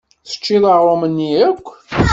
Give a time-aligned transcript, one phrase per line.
[0.29, 1.67] Teččiḍ aɣrum-nni akk?